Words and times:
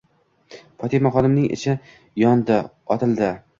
Fotimaxonimning 0.83 1.45
ichi 1.59 1.77
yondi. 2.25 2.59
Otildi. 2.97 3.33